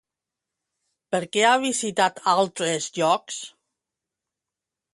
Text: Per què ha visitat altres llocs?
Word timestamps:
Per 1.15 1.19
què 1.35 1.43
ha 1.49 1.59
visitat 1.65 2.23
altres 2.33 2.89
llocs? 2.99 3.39